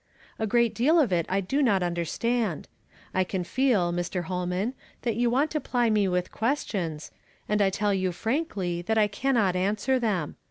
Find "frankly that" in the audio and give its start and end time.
8.11-8.97